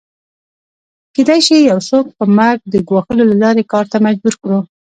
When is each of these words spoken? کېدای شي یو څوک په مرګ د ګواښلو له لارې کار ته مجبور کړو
کېدای 1.15 1.39
شي 1.47 1.57
یو 1.69 1.79
څوک 1.89 2.05
په 2.17 2.23
مرګ 2.37 2.59
د 2.73 2.75
ګواښلو 2.89 3.23
له 3.31 3.35
لارې 3.43 3.63
کار 3.71 3.85
ته 3.91 3.97
مجبور 4.05 4.33
کړو 4.41 4.59